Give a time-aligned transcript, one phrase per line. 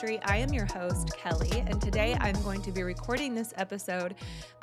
[0.00, 4.14] I am your host, Kelly, and today I'm going to be recording this episode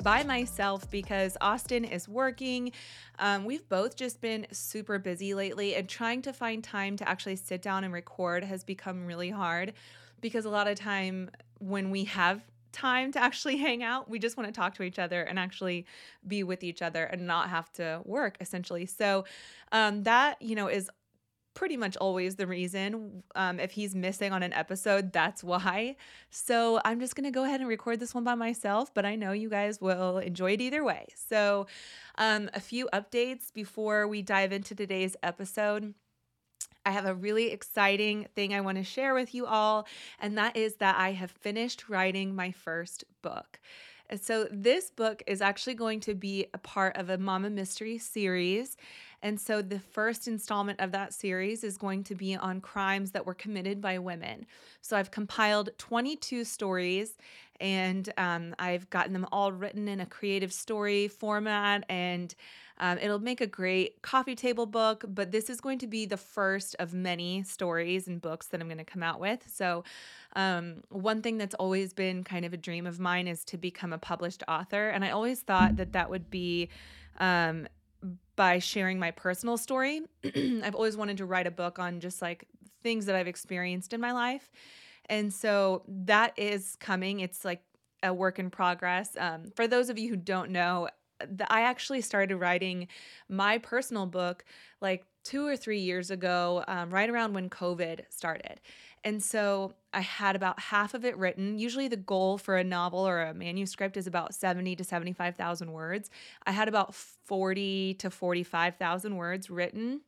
[0.02, 2.72] by myself because Austin is working.
[3.18, 7.36] Um, we've both just been super busy lately, and trying to find time to actually
[7.36, 9.74] sit down and record has become really hard
[10.22, 11.28] because a lot of time
[11.58, 12.42] when we have
[12.72, 14.08] time to actually hang out.
[14.08, 15.84] We just want to talk to each other and actually
[16.26, 18.86] be with each other and not have to work essentially.
[18.86, 19.26] So
[19.70, 20.88] um, that, you know, is
[21.56, 23.24] pretty much always the reason.
[23.34, 25.96] Um, if he's missing on an episode, that's why.
[26.30, 29.16] So I'm just going to go ahead and record this one by myself, but I
[29.16, 31.06] know you guys will enjoy it either way.
[31.16, 31.66] So,
[32.18, 35.94] um, a few updates before we dive into today's episode.
[36.84, 39.88] I have a really exciting thing I want to share with you all,
[40.20, 43.58] and that is that I have finished writing my first book.
[44.20, 48.76] So, this book is actually going to be a part of a Mama Mystery series.
[49.26, 53.26] And so, the first installment of that series is going to be on crimes that
[53.26, 54.46] were committed by women.
[54.82, 57.18] So, I've compiled 22 stories
[57.60, 62.36] and um, I've gotten them all written in a creative story format and
[62.78, 66.16] um, it'll make a great coffee table book, but this is going to be the
[66.16, 69.42] first of many stories and books that I'm going to come out with.
[69.52, 69.82] So,
[70.36, 73.92] um, one thing that's always been kind of a dream of mine is to become
[73.92, 74.90] a published author.
[74.90, 76.68] And I always thought that that would be
[77.18, 77.66] um,
[78.36, 80.02] by sharing my personal story.
[80.24, 82.46] I've always wanted to write a book on just like
[82.82, 84.50] things that I've experienced in my life.
[85.08, 87.20] And so that is coming.
[87.20, 87.62] It's like
[88.02, 89.16] a work in progress.
[89.18, 90.88] Um, for those of you who don't know,
[91.48, 92.88] I actually started writing
[93.28, 94.44] my personal book
[94.80, 98.60] like two or three years ago, um, right around when COVID started.
[99.04, 101.58] And so I had about half of it written.
[101.58, 106.10] Usually the goal for a novel or a manuscript is about 70 to 75,000 words.
[106.46, 110.00] I had about 40 to 45,000 words written.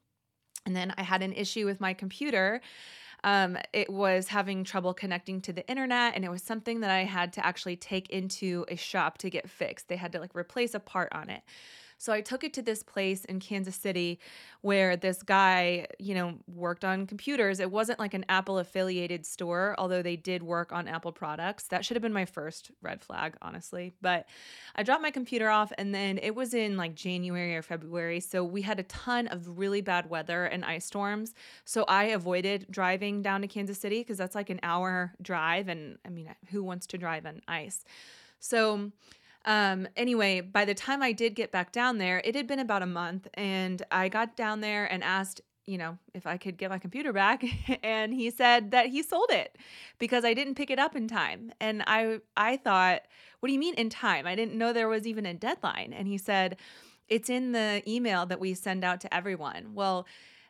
[0.66, 2.60] And then I had an issue with my computer
[3.24, 7.04] um, it was having trouble connecting to the internet, and it was something that I
[7.04, 9.88] had to actually take into a shop to get fixed.
[9.88, 11.42] They had to like replace a part on it.
[11.98, 14.20] So I took it to this place in Kansas City
[14.60, 17.60] where this guy, you know, worked on computers.
[17.60, 21.64] It wasn't like an Apple affiliated store, although they did work on Apple products.
[21.64, 23.94] That should have been my first red flag, honestly.
[24.00, 24.26] But
[24.76, 28.20] I dropped my computer off and then it was in like January or February.
[28.20, 31.34] So we had a ton of really bad weather and ice storms.
[31.64, 35.68] So I avoided driving down to Kansas City because that's like an hour drive.
[35.68, 37.84] And I mean, who wants to drive on ice?
[38.40, 38.92] So
[39.44, 42.82] um, anyway, by the time I did get back down there, it had been about
[42.82, 46.70] a month, and I got down there and asked, you know, if I could get
[46.70, 47.44] my computer back,
[47.82, 49.56] and he said that he sold it
[49.98, 51.52] because I didn't pick it up in time.
[51.60, 53.02] And I I thought,
[53.40, 54.26] what do you mean in time?
[54.26, 55.92] I didn't know there was even a deadline.
[55.92, 56.56] And he said,
[57.08, 59.74] it's in the email that we send out to everyone.
[59.74, 60.06] Well,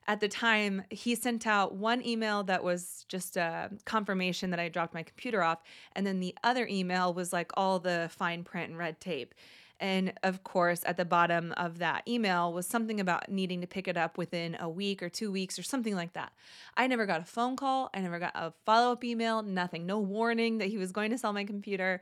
[0.09, 4.71] at the time, he sent out one email that was just a confirmation that I
[4.71, 5.63] dropped my computer off.
[5.95, 9.35] And then the other email was like all the fine print and red tape.
[9.81, 13.87] And of course, at the bottom of that email was something about needing to pick
[13.87, 16.33] it up within a week or two weeks or something like that.
[16.77, 17.91] I never got a phone call.
[17.95, 21.19] I never got a follow up email, nothing, no warning that he was going to
[21.19, 22.01] sell my computer.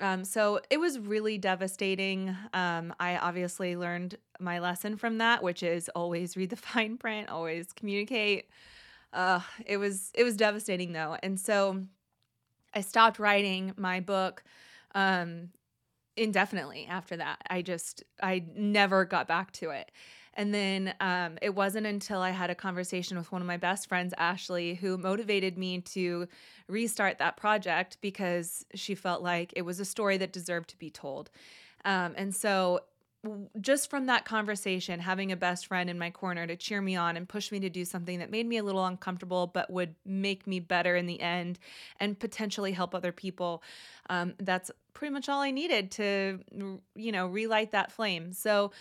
[0.00, 2.34] Um, so it was really devastating.
[2.54, 7.28] Um, I obviously learned my lesson from that, which is always read the fine print,
[7.28, 8.48] always communicate.
[9.12, 11.82] Uh, it was it was devastating though, and so
[12.74, 14.44] I stopped writing my book
[14.94, 15.50] um,
[16.16, 17.42] indefinitely after that.
[17.48, 19.90] I just I never got back to it.
[20.34, 23.88] And then um, it wasn't until I had a conversation with one of my best
[23.88, 26.28] friends, Ashley, who motivated me to
[26.68, 30.90] restart that project because she felt like it was a story that deserved to be
[30.90, 31.30] told.
[31.84, 32.80] Um, and so
[33.60, 37.16] just from that conversation, having a best friend in my corner to cheer me on
[37.16, 40.46] and push me to do something that made me a little uncomfortable, but would make
[40.46, 41.58] me better in the end
[41.98, 43.62] and potentially help other people,
[44.08, 46.38] um, that's pretty much all I needed to,
[46.94, 48.32] you know, relight that flame.
[48.32, 48.72] So,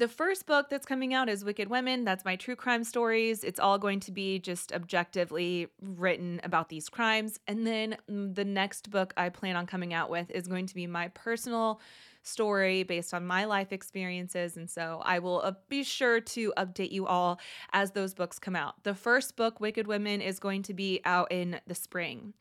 [0.00, 2.06] the first book that's coming out is Wicked Women.
[2.06, 3.44] That's my true crime stories.
[3.44, 7.38] It's all going to be just objectively written about these crimes.
[7.46, 10.74] And then mm, the next book I plan on coming out with is going to
[10.74, 11.82] be my personal
[12.22, 14.56] story based on my life experiences.
[14.56, 17.38] And so I will uh, be sure to update you all
[17.74, 18.82] as those books come out.
[18.84, 22.32] The first book, Wicked Women, is going to be out in the spring.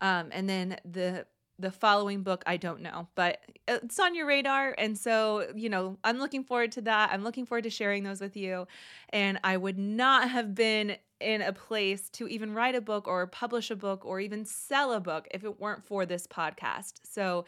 [0.00, 1.26] Um, and then the
[1.60, 5.96] the following book i don't know but it's on your radar and so you know
[6.04, 8.66] i'm looking forward to that i'm looking forward to sharing those with you
[9.10, 13.26] and i would not have been in a place to even write a book or
[13.26, 17.44] publish a book or even sell a book if it weren't for this podcast so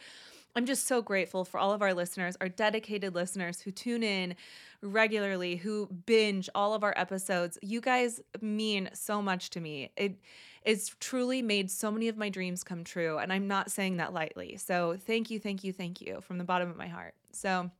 [0.55, 4.35] I'm just so grateful for all of our listeners, our dedicated listeners who tune in
[4.81, 7.57] regularly, who binge all of our episodes.
[7.63, 9.91] You guys mean so much to me.
[9.97, 10.19] It
[10.65, 14.13] it's truly made so many of my dreams come true, and I'm not saying that
[14.13, 14.57] lightly.
[14.57, 17.15] So, thank you, thank you, thank you from the bottom of my heart.
[17.31, 17.71] So,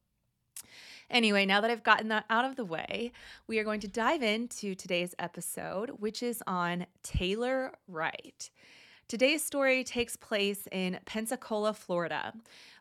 [1.09, 3.11] Anyway, now that I've gotten that out of the way,
[3.45, 8.49] we are going to dive into today's episode, which is on Taylor Wright.
[9.13, 12.33] Today's story takes place in Pensacola, Florida.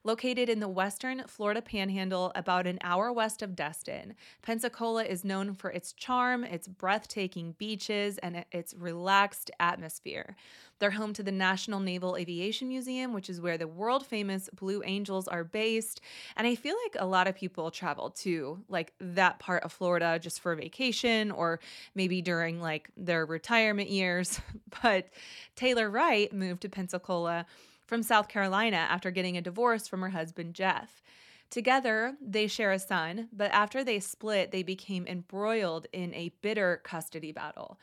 [0.02, 5.52] Located in the western Florida panhandle, about an hour west of Destin, Pensacola is known
[5.52, 10.34] for its charm, its breathtaking beaches, and its relaxed atmosphere.
[10.82, 14.82] They're home to the National Naval Aviation Museum, which is where the world famous Blue
[14.84, 16.00] Angels are based.
[16.34, 20.18] And I feel like a lot of people travel to like that part of Florida
[20.20, 21.60] just for vacation or
[21.94, 24.40] maybe during like their retirement years.
[24.82, 25.06] But
[25.54, 27.46] Taylor Wright moved to Pensacola
[27.86, 31.00] from South Carolina after getting a divorce from her husband, Jeff.
[31.48, 36.80] Together, they share a son, but after they split, they became embroiled in a bitter
[36.82, 37.78] custody battle.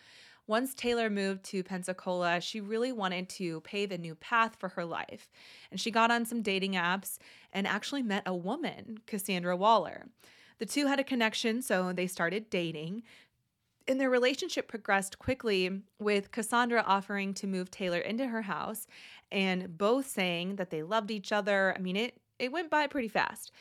[0.50, 4.84] Once Taylor moved to Pensacola, she really wanted to pave a new path for her
[4.84, 5.30] life.
[5.69, 7.19] And she got on some dating apps
[7.54, 10.07] and actually met a woman, Cassandra Waller.
[10.57, 13.04] The two had a connection, so they started dating
[13.88, 18.88] and their relationship progressed quickly with Cassandra offering to move Taylor into her house
[19.31, 21.75] and both saying that they loved each other.
[21.78, 23.52] I mean, it it went by pretty fast.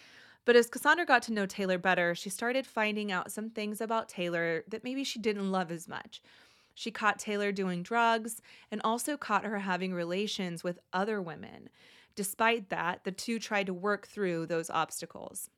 [0.46, 4.08] But as Cassandra got to know Taylor better, she started finding out some things about
[4.08, 6.22] Taylor that maybe she didn't love as much.
[6.78, 8.40] She caught Taylor doing drugs
[8.70, 11.70] and also caught her having relations with other women.
[12.14, 15.50] Despite that, the two tried to work through those obstacles.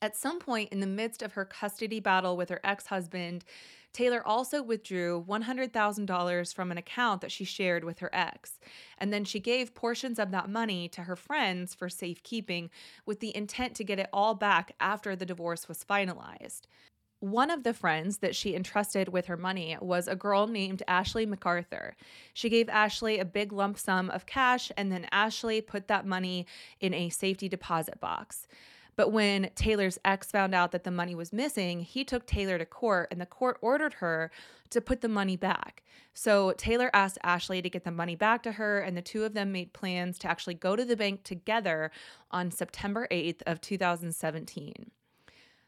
[0.00, 3.44] At some point in the midst of her custody battle with her ex husband,
[3.92, 8.58] Taylor also withdrew $100,000 from an account that she shared with her ex.
[8.96, 12.70] And then she gave portions of that money to her friends for safekeeping
[13.04, 16.62] with the intent to get it all back after the divorce was finalized.
[17.22, 21.24] One of the friends that she entrusted with her money was a girl named Ashley
[21.24, 21.92] McArthur.
[22.34, 26.48] She gave Ashley a big lump sum of cash, and then Ashley put that money
[26.80, 28.48] in a safety deposit box.
[28.96, 32.66] But when Taylor's ex found out that the money was missing, he took Taylor to
[32.66, 34.32] court and the court ordered her
[34.70, 35.84] to put the money back.
[36.14, 39.34] So Taylor asked Ashley to get the money back to her and the two of
[39.34, 41.92] them made plans to actually go to the bank together
[42.32, 44.90] on September 8th of 2017.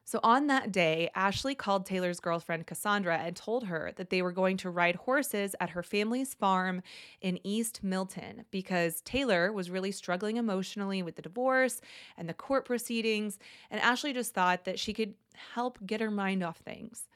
[0.06, 4.32] So on that day, Ashley called Taylor's girlfriend Cassandra and told her that they were
[4.32, 6.82] going to ride horses at her family's farm
[7.22, 11.80] in East Milton because Taylor was really struggling emotionally with the divorce
[12.18, 13.38] and the court proceedings,
[13.70, 15.14] and Ashley just thought that she could
[15.54, 17.08] help get her mind off things.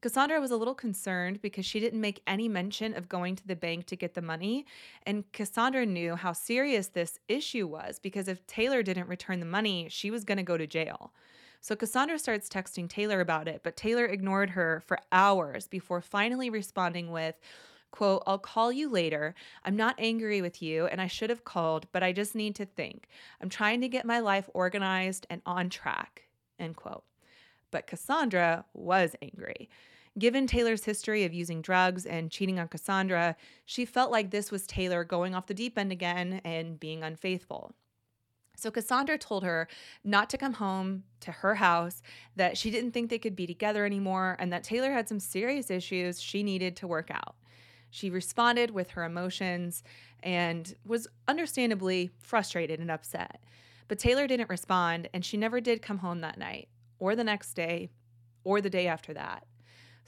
[0.00, 3.56] Cassandra was a little concerned because she didn't make any mention of going to the
[3.56, 4.64] bank to get the money.
[5.04, 9.88] And Cassandra knew how serious this issue was because if Taylor didn't return the money,
[9.90, 11.12] she was going to go to jail.
[11.60, 16.50] So Cassandra starts texting Taylor about it, but Taylor ignored her for hours before finally
[16.50, 17.34] responding with,
[17.90, 19.34] quote, I'll call you later.
[19.64, 22.66] I'm not angry with you and I should have called, but I just need to
[22.66, 23.08] think.
[23.40, 26.28] I'm trying to get my life organized and on track,
[26.58, 27.04] end quote.
[27.70, 29.68] But Cassandra was angry.
[30.18, 34.66] Given Taylor's history of using drugs and cheating on Cassandra, she felt like this was
[34.66, 37.72] Taylor going off the deep end again and being unfaithful.
[38.58, 39.68] So Cassandra told her
[40.02, 42.02] not to come home to her house,
[42.34, 45.70] that she didn't think they could be together anymore, and that Taylor had some serious
[45.70, 47.36] issues she needed to work out.
[47.90, 49.84] She responded with her emotions
[50.24, 53.40] and was understandably frustrated and upset.
[53.86, 57.54] But Taylor didn't respond, and she never did come home that night, or the next
[57.54, 57.90] day,
[58.42, 59.46] or the day after that.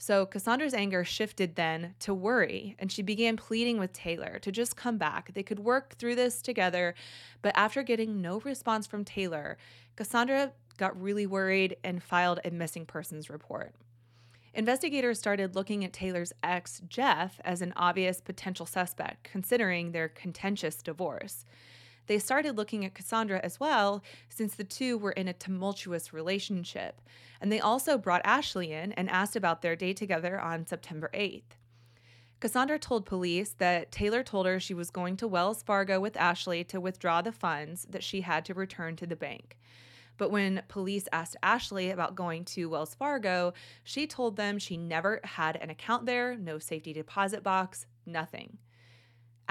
[0.01, 4.75] So Cassandra's anger shifted then to worry, and she began pleading with Taylor to just
[4.75, 5.31] come back.
[5.35, 6.95] They could work through this together.
[7.43, 9.59] But after getting no response from Taylor,
[9.95, 13.75] Cassandra got really worried and filed a missing persons report.
[14.55, 20.81] Investigators started looking at Taylor's ex, Jeff, as an obvious potential suspect, considering their contentious
[20.81, 21.45] divorce.
[22.11, 26.99] They started looking at Cassandra as well, since the two were in a tumultuous relationship.
[27.39, 31.55] And they also brought Ashley in and asked about their day together on September 8th.
[32.41, 36.65] Cassandra told police that Taylor told her she was going to Wells Fargo with Ashley
[36.65, 39.57] to withdraw the funds that she had to return to the bank.
[40.17, 43.53] But when police asked Ashley about going to Wells Fargo,
[43.85, 48.57] she told them she never had an account there, no safety deposit box, nothing.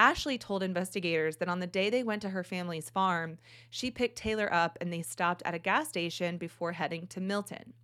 [0.00, 3.37] Ashley told investigators that on the day they went to her family's farm,
[3.69, 7.75] she picked Taylor up and they stopped at a gas station before heading to Milton.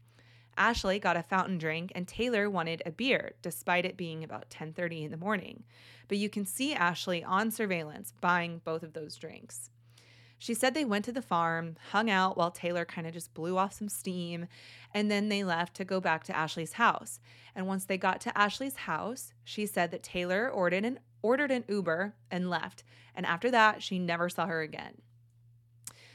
[0.56, 5.04] Ashley got a fountain drink and Taylor wanted a beer despite it being about 10:30
[5.04, 5.64] in the morning.
[6.08, 9.68] But you can see Ashley on surveillance buying both of those drinks.
[10.38, 13.58] She said they went to the farm, hung out while Taylor kind of just blew
[13.58, 14.48] off some steam,
[14.94, 17.20] and then they left to go back to Ashley's house.
[17.54, 21.64] And once they got to Ashley's house, she said that Taylor ordered an ordered an
[21.68, 22.84] Uber and left.
[23.14, 25.00] And after that, she never saw her again.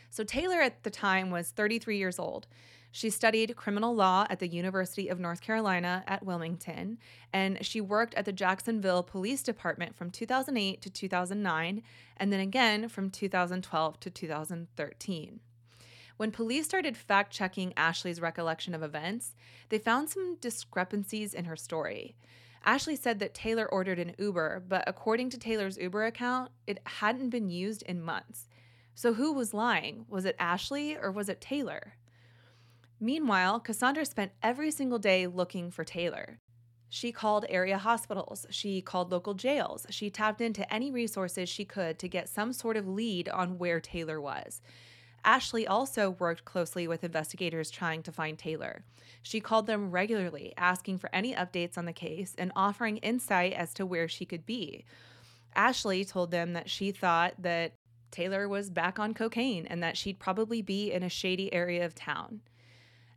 [0.10, 2.48] So Taylor at the time was 33 years old.
[2.94, 6.98] She studied criminal law at the University of North Carolina at Wilmington,
[7.32, 11.84] and she worked at the Jacksonville Police Department from 2008 to 2009,
[12.18, 15.40] and then again from 2012 to 2013.
[16.18, 19.36] When police started fact checking Ashley's recollection of events,
[19.70, 22.16] they found some discrepancies in her story.
[22.64, 27.30] Ashley said that Taylor ordered an Uber, but according to Taylor's Uber account, it hadn't
[27.30, 28.48] been used in months.
[28.94, 30.06] So who was lying?
[30.08, 31.94] Was it Ashley or was it Taylor?
[33.00, 36.40] Meanwhile, Cassandra spent every single day looking for Taylor.
[36.88, 41.98] She called area hospitals, she called local jails, she tapped into any resources she could
[42.00, 44.62] to get some sort of lead on where Taylor was.
[45.24, 48.84] Ashley also worked closely with investigators trying to find Taylor.
[49.22, 53.74] She called them regularly, asking for any updates on the case and offering insight as
[53.76, 54.86] to where she could be.
[55.56, 57.74] Ashley told them that she thought that
[58.10, 61.96] Taylor was back on cocaine and that she'd probably be in a shady area of
[61.96, 62.42] town.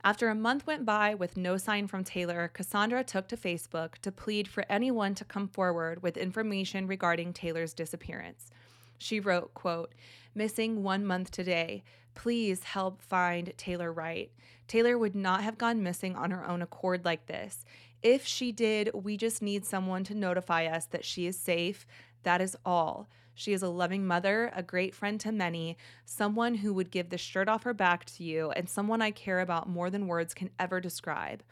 [0.05, 4.13] After a month went by with no sign from Taylor, Cassandra took to Facebook to
[4.13, 8.51] plead for anyone to come forward with information regarding Taylor's disappearance.
[8.99, 9.95] She wrote, quote,
[10.35, 11.85] "Missing 1 month today.
[12.15, 14.31] Please help find Taylor Wright.
[14.67, 17.65] Taylor would not have gone missing on her own accord like this.
[18.03, 21.87] If she did, we just need someone to notify us that she is safe.
[22.23, 23.09] That is all.
[23.35, 27.19] She is a loving mother, a great friend to many, someone who would give the
[27.19, 30.51] shirt off her back to you, and someone I care about more than words can
[30.59, 31.43] ever describe.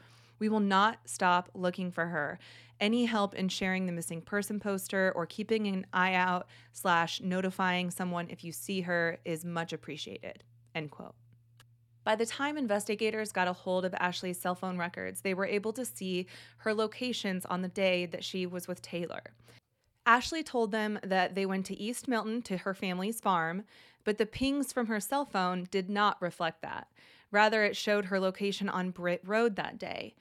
[0.42, 2.36] We will not stop looking for her.
[2.80, 7.92] Any help in sharing the missing person poster or keeping an eye out slash notifying
[7.92, 10.42] someone if you see her is much appreciated.
[10.74, 11.14] End quote.
[12.02, 15.72] By the time investigators got a hold of Ashley's cell phone records, they were able
[15.74, 19.22] to see her locations on the day that she was with Taylor.
[20.06, 23.62] Ashley told them that they went to East Milton to her family's farm,
[24.02, 26.88] but the pings from her cell phone did not reflect that.
[27.32, 30.14] Rather, it showed her location on Britt Road that day.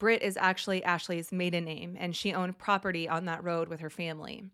[0.00, 3.90] Britt is actually Ashley's maiden name, and she owned property on that road with her
[3.90, 4.50] family.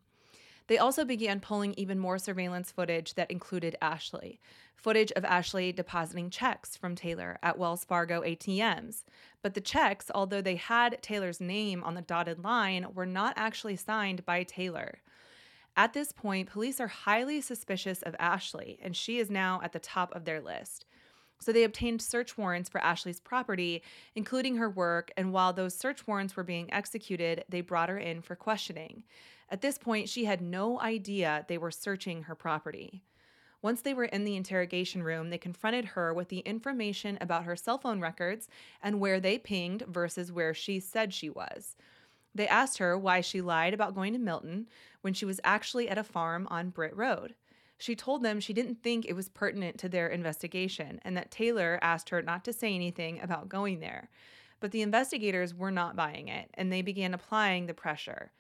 [0.67, 4.39] They also began pulling even more surveillance footage that included Ashley
[4.81, 9.05] footage of Ashley depositing checks from Taylor at Wells Fargo ATMs.
[9.43, 13.77] But the checks, although they had Taylor's name on the dotted line, were not actually
[13.77, 15.01] signed by Taylor.
[15.77, 19.79] At this point, police are highly suspicious of Ashley, and she is now at the
[19.79, 20.87] top of their list.
[21.41, 23.83] So they obtained search warrants for Ashley's property,
[24.15, 28.21] including her work, and while those search warrants were being executed, they brought her in
[28.21, 29.05] for questioning.
[29.49, 33.03] At this point, she had no idea they were searching her property.
[33.63, 37.57] Once they were in the interrogation room, they confronted her with the information about her
[37.57, 38.49] cell phone records
[38.83, 41.77] and where they pinged versus where she said she was.
[42.35, 44.69] They asked her why she lied about going to Milton
[45.01, 47.35] when she was actually at a farm on Britt Road.
[47.81, 51.79] She told them she didn't think it was pertinent to their investigation and that Taylor
[51.81, 54.11] asked her not to say anything about going there.
[54.61, 58.33] But the investigators were not buying it and they began applying the pressure.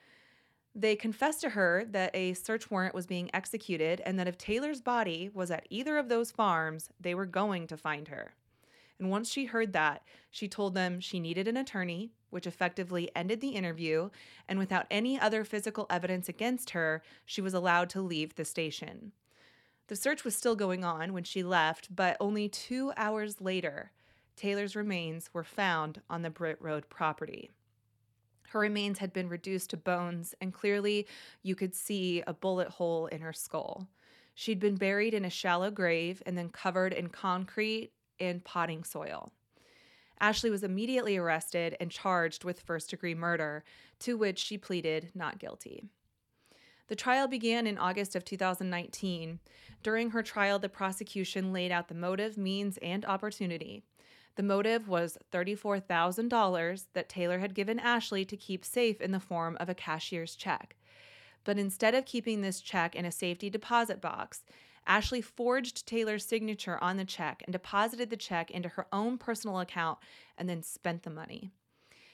[0.75, 4.83] They confessed to her that a search warrant was being executed and that if Taylor's
[4.83, 8.35] body was at either of those farms, they were going to find her.
[8.99, 13.41] And once she heard that, she told them she needed an attorney, which effectively ended
[13.41, 14.11] the interview,
[14.47, 19.13] and without any other physical evidence against her, she was allowed to leave the station.
[19.91, 23.91] The search was still going on when she left, but only two hours later,
[24.37, 27.51] Taylor's remains were found on the Britt Road property.
[28.51, 31.09] Her remains had been reduced to bones, and clearly
[31.43, 33.89] you could see a bullet hole in her skull.
[34.33, 39.33] She'd been buried in a shallow grave and then covered in concrete and potting soil.
[40.21, 43.65] Ashley was immediately arrested and charged with first degree murder,
[43.99, 45.83] to which she pleaded not guilty.
[46.91, 49.39] The trial began in August of 2019.
[49.81, 53.85] During her trial, the prosecution laid out the motive, means, and opportunity.
[54.35, 59.57] The motive was $34,000 that Taylor had given Ashley to keep safe in the form
[59.61, 60.75] of a cashier's check.
[61.45, 64.43] But instead of keeping this check in a safety deposit box,
[64.85, 69.61] Ashley forged Taylor's signature on the check and deposited the check into her own personal
[69.61, 70.01] account
[70.37, 71.53] and then spent the money.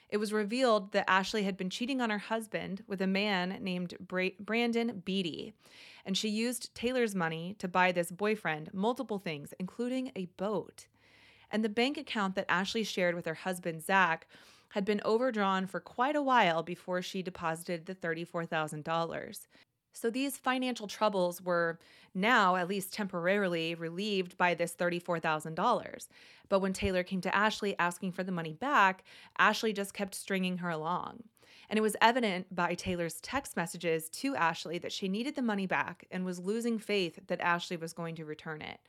[0.09, 3.95] It was revealed that Ashley had been cheating on her husband with a man named
[4.01, 5.55] Bra- Brandon Beatty,
[6.05, 10.87] and she used Taylor's money to buy this boyfriend multiple things, including a boat.
[11.51, 14.29] And the bank account that Ashley shared with her husband, Zach,
[14.71, 19.47] had been overdrawn for quite a while before she deposited the $34,000.
[19.97, 21.79] So these financial troubles were
[22.15, 26.09] now, at least temporarily, relieved by this $34,000.
[26.51, 29.05] But when Taylor came to Ashley asking for the money back,
[29.39, 31.23] Ashley just kept stringing her along.
[31.71, 35.67] And it was evident by Taylor's text messages to Ashley that she needed the money
[35.67, 38.81] back and was losing faith that Ashley was going to return it.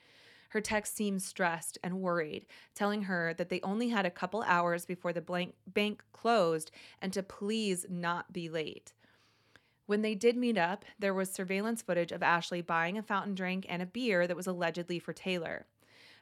[0.49, 2.45] Her text seemed stressed and worried,
[2.75, 6.69] telling her that they only had a couple hours before the bank closed
[7.01, 8.91] and to please not be late.
[9.87, 13.65] When they did meet up, there was surveillance footage of Ashley buying a fountain drink
[13.69, 15.65] and a beer that was allegedly for Taylor.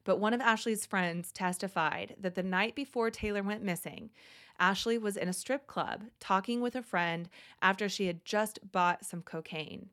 [0.03, 4.11] But one of Ashley's friends testified that the night before Taylor went missing,
[4.59, 7.27] Ashley was in a strip club talking with a friend
[7.59, 9.89] after she had just bought some cocaine.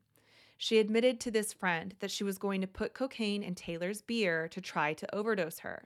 [0.55, 4.47] She admitted to this friend that she was going to put cocaine in Taylor's beer
[4.49, 5.85] to try to overdose her.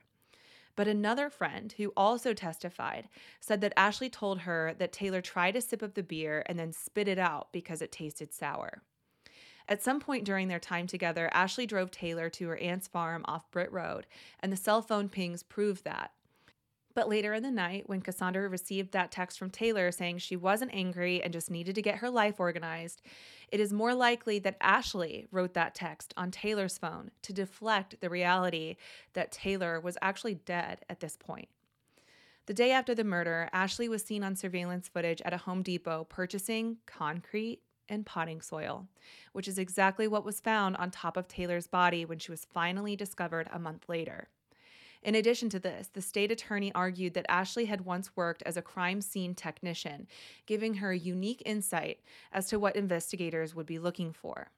[0.78, 3.08] But another friend who also testified
[3.40, 6.72] said that Ashley told her that Taylor tried a sip of the beer and then
[6.72, 8.84] spit it out because it tasted sour.
[9.68, 13.50] At some point during their time together, Ashley drove Taylor to her aunt's farm off
[13.50, 14.06] Britt Road,
[14.38, 16.12] and the cell phone pings proved that.
[16.98, 20.74] But later in the night, when Cassandra received that text from Taylor saying she wasn't
[20.74, 23.02] angry and just needed to get her life organized,
[23.52, 28.10] it is more likely that Ashley wrote that text on Taylor's phone to deflect the
[28.10, 28.74] reality
[29.12, 31.48] that Taylor was actually dead at this point.
[32.46, 36.02] The day after the murder, Ashley was seen on surveillance footage at a Home Depot
[36.02, 38.88] purchasing concrete and potting soil,
[39.32, 42.96] which is exactly what was found on top of Taylor's body when she was finally
[42.96, 44.30] discovered a month later.
[45.02, 48.62] In addition to this, the state attorney argued that Ashley had once worked as a
[48.62, 50.06] crime scene technician,
[50.46, 52.00] giving her unique insight
[52.32, 54.50] as to what investigators would be looking for.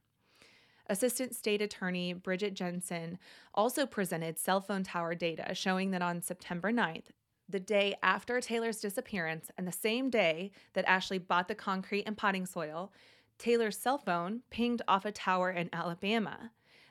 [0.86, 3.18] Assistant State Attorney Bridget Jensen
[3.54, 7.10] also presented cell phone tower data showing that on September 9th,
[7.48, 12.16] the day after Taylor's disappearance and the same day that Ashley bought the concrete and
[12.16, 12.92] potting soil,
[13.38, 16.50] Taylor's cell phone pinged off a tower in Alabama.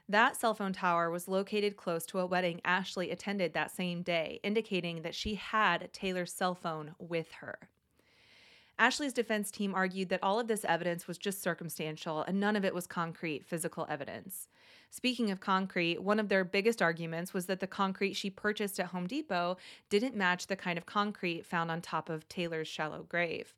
[0.10, 4.40] That cell phone tower was located close to a wedding Ashley attended that same day,
[4.42, 7.60] indicating that she had Taylor's cell phone with her.
[8.80, 12.66] Ashley's defense team argued that all of this evidence was just circumstantial and none of
[12.66, 14.48] it was concrete physical evidence.
[14.90, 18.88] Speaking of concrete, one of their biggest arguments was that the concrete she purchased at
[18.88, 19.58] Home Depot
[19.90, 23.54] didn't match the kind of concrete found on top of Taylor's shallow grave.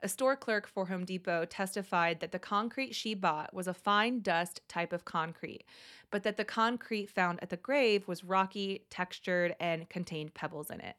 [0.00, 4.20] A store clerk for Home Depot testified that the concrete she bought was a fine
[4.20, 5.64] dust type of concrete,
[6.12, 10.80] but that the concrete found at the grave was rocky, textured, and contained pebbles in
[10.80, 10.96] it.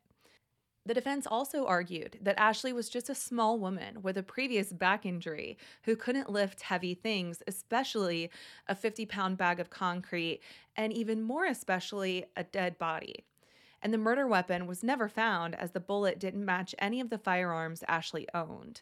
[0.85, 5.05] The defense also argued that Ashley was just a small woman with a previous back
[5.05, 8.29] injury who couldn't lift heavy things, especially
[8.67, 10.41] a 50 pound bag of concrete,
[10.75, 13.23] and even more especially a dead body.
[13.81, 17.17] And the murder weapon was never found as the bullet didn't match any of the
[17.17, 18.81] firearms Ashley owned.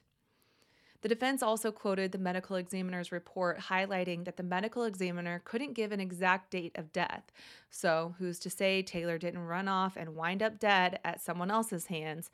[1.02, 5.92] The defense also quoted the medical examiner's report highlighting that the medical examiner couldn't give
[5.92, 7.32] an exact date of death.
[7.70, 11.86] So, who's to say Taylor didn't run off and wind up dead at someone else's
[11.86, 12.32] hands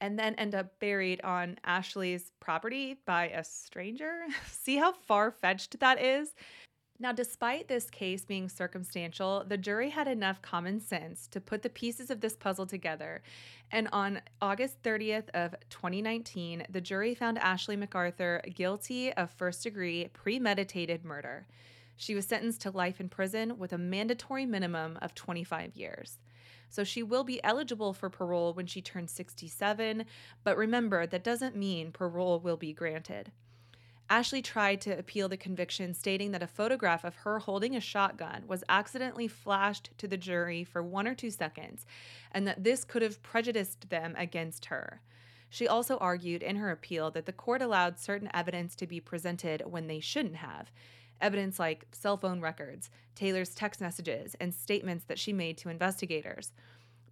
[0.00, 4.26] and then end up buried on Ashley's property by a stranger?
[4.46, 6.34] See how far fetched that is?
[7.00, 11.70] Now, despite this case being circumstantial, the jury had enough common sense to put the
[11.70, 13.22] pieces of this puzzle together.
[13.70, 21.04] And on August 30th of 2019, the jury found Ashley McArthur guilty of first-degree premeditated
[21.04, 21.46] murder.
[21.94, 26.18] She was sentenced to life in prison with a mandatory minimum of 25 years.
[26.68, 30.04] So she will be eligible for parole when she turns 67,
[30.42, 33.30] but remember, that doesn't mean parole will be granted.
[34.10, 38.44] Ashley tried to appeal the conviction, stating that a photograph of her holding a shotgun
[38.46, 41.84] was accidentally flashed to the jury for one or two seconds,
[42.32, 45.02] and that this could have prejudiced them against her.
[45.50, 49.62] She also argued in her appeal that the court allowed certain evidence to be presented
[49.66, 50.70] when they shouldn't have.
[51.20, 56.52] Evidence like cell phone records, Taylor's text messages, and statements that she made to investigators.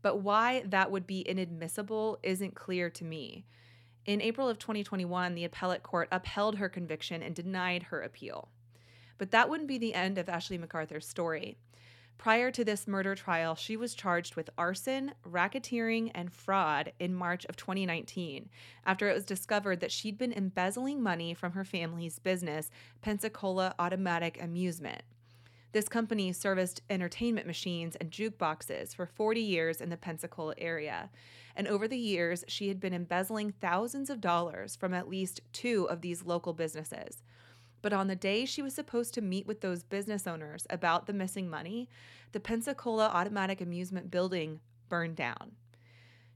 [0.01, 3.45] But why that would be inadmissible isn't clear to me.
[4.07, 8.49] In April of 2021, the appellate court upheld her conviction and denied her appeal.
[9.19, 11.57] But that wouldn't be the end of Ashley McArthur's story.
[12.16, 17.45] Prior to this murder trial, she was charged with arson, racketeering, and fraud in March
[17.47, 18.49] of 2019
[18.85, 22.71] after it was discovered that she'd been embezzling money from her family's business,
[23.03, 25.03] Pensacola Automatic Amusement.
[25.77, 31.11] This company serviced entertainment machines and jukeboxes for 40 years in the Pensacola area.
[31.55, 35.87] And over the years, she had been embezzling thousands of dollars from at least two
[35.91, 37.23] of these local businesses.
[37.83, 41.12] But on the day she was supposed to meet with those business owners about the
[41.12, 41.91] missing money,
[42.33, 45.57] the Pensacola Automatic Amusement building burned down.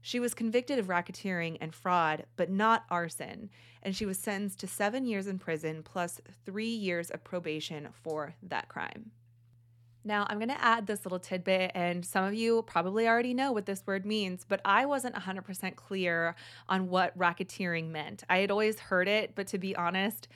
[0.03, 3.49] She was convicted of racketeering and fraud, but not arson,
[3.81, 8.35] and she was sentenced to seven years in prison plus three years of probation for
[8.43, 9.09] that crime.
[10.03, 13.51] Now, I'm going to add this little tidbit, and some of you probably already know
[13.51, 16.35] what this word means, but I wasn't 100% clear
[16.67, 18.23] on what racketeering meant.
[18.29, 20.27] I had always heard it, but to be honest,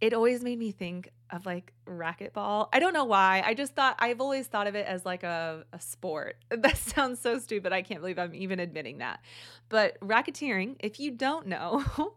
[0.00, 2.68] it always made me think of like racquetball.
[2.72, 3.42] I don't know why.
[3.44, 6.36] I just thought I've always thought of it as like a, a sport.
[6.50, 7.72] That sounds so stupid.
[7.72, 9.20] I can't believe I'm even admitting that.
[9.68, 11.84] But racketeering, if you don't know,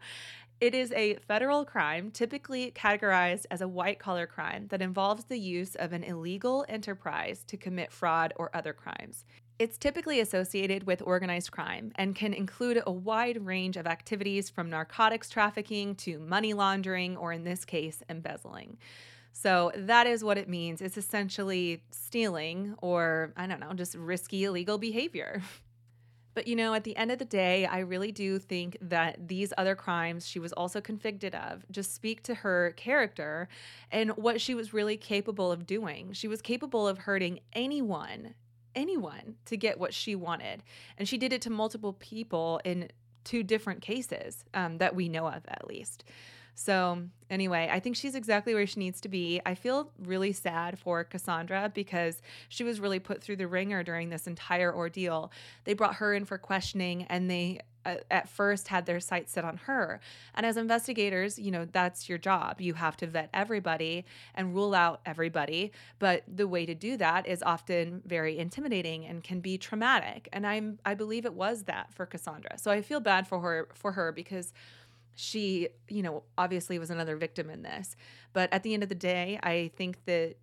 [0.61, 5.39] it is a federal crime typically categorized as a white collar crime that involves the
[5.39, 9.23] use of an illegal enterprise to commit fraud or other crimes.
[9.57, 14.69] It's typically associated with organized crime and can include a wide range of activities from
[14.69, 18.77] narcotics trafficking to money laundering, or in this case, embezzling.
[19.31, 20.81] So that is what it means.
[20.81, 25.41] It's essentially stealing or, I don't know, just risky illegal behavior.
[26.33, 29.51] But you know, at the end of the day, I really do think that these
[29.57, 33.49] other crimes she was also convicted of just speak to her character
[33.91, 36.13] and what she was really capable of doing.
[36.13, 38.35] She was capable of hurting anyone
[38.75, 40.63] anyone to get what she wanted.
[40.97, 42.89] And she did it to multiple people in
[43.23, 46.03] two different cases um, that we know of, at least.
[46.59, 49.39] So, anyway, I think she's exactly where she needs to be.
[49.45, 54.09] I feel really sad for Cassandra because she was really put through the ringer during
[54.09, 55.31] this entire ordeal.
[55.63, 59.45] They brought her in for questioning and they uh, at first had their sights set
[59.45, 60.01] on her.
[60.35, 62.59] And as investigators, you know, that's your job.
[62.59, 64.03] You have to vet everybody
[64.35, 65.71] and rule out everybody.
[65.97, 70.27] But the way to do that is often very intimidating and can be traumatic.
[70.33, 72.57] And I'm I believe it was that for Cassandra.
[72.57, 74.51] So I feel bad for her for her because
[75.19, 77.95] she, you know, obviously was another victim in this.
[78.31, 80.35] But at the end of the day, I think that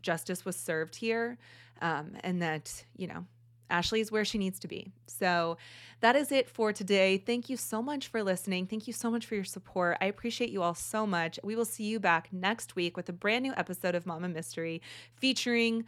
[0.00, 1.38] justice was served here
[1.82, 3.26] um, and that, you know,
[3.68, 4.90] Ashley is where she needs to be.
[5.06, 5.56] So
[6.00, 7.18] that is it for today.
[7.18, 8.66] Thank you so much for listening.
[8.66, 9.98] Thank you so much for your support.
[10.00, 11.38] I appreciate you all so much.
[11.42, 14.82] We will see you back next week with a brand new episode of Mama Mystery
[15.14, 15.84] featuring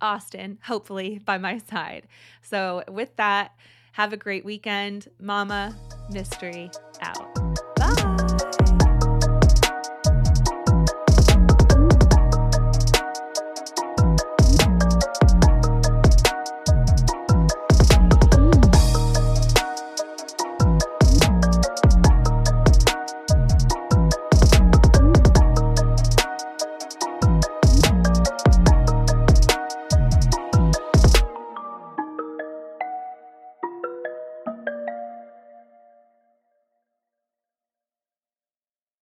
[0.00, 2.08] Austin, hopefully by my side.
[2.42, 3.52] So with that,
[3.92, 5.08] have a great weekend.
[5.18, 5.74] Mama
[6.10, 7.35] Mystery out.